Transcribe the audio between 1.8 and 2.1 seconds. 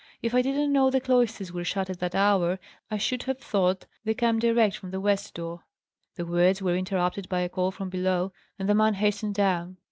at